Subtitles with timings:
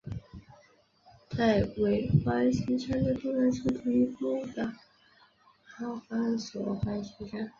[1.29, 4.73] 戴维环形山的东南是醒目的
[5.77, 7.47] 阿方索环形山。